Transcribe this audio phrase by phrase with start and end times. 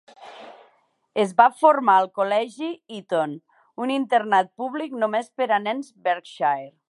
[1.23, 3.37] Es va formar al Col·legi Eaton,
[3.85, 6.71] un internat públic només per a nens a Berkshire.